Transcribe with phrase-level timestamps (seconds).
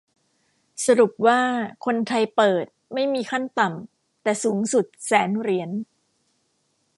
[0.85, 1.39] สรุปว่า
[1.85, 5.71] คนไทยเปิด ไม่มีขั้นต่ำ แต่สูงสุด แสนเหรียญ